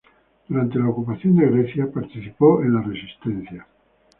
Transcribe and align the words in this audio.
Durante 0.47 0.79
la 0.79 0.89
ocupación 0.89 1.35
de 1.35 1.45
Grecia 1.47 1.85
participó 1.91 2.63
en 2.63 2.73
la 2.73 2.81
resistencia. 2.81 3.67